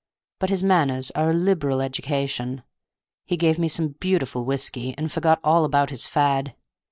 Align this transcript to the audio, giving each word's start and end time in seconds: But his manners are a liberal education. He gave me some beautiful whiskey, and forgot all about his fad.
But 0.39 0.49
his 0.49 0.63
manners 0.63 1.11
are 1.11 1.29
a 1.29 1.33
liberal 1.35 1.79
education. 1.79 2.63
He 3.23 3.37
gave 3.37 3.59
me 3.59 3.67
some 3.67 3.89
beautiful 3.89 4.43
whiskey, 4.45 4.95
and 4.97 5.11
forgot 5.11 5.39
all 5.43 5.63
about 5.63 5.91
his 5.91 6.07
fad. 6.07 6.55